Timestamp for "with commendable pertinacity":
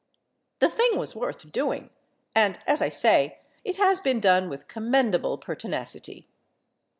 4.49-6.27